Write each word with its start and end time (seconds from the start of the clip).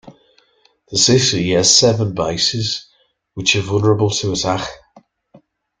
The 0.89 0.97
city 0.97 1.51
has 1.51 1.77
seven 1.77 2.15
bases, 2.15 2.87
which 3.35 3.55
are 3.55 3.61
vulnerable 3.61 4.09
to 4.09 4.31
attack. 4.33 4.67